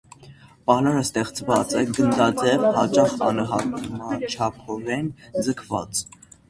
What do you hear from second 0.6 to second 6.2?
Պալարը սեղմված է, գնդաձև, հաճախ անհամաչափորեն ձգված։